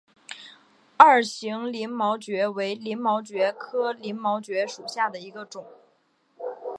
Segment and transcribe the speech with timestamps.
[0.97, 5.63] 二型鳞毛蕨为鳞毛蕨科鳞毛蕨属下的一个种。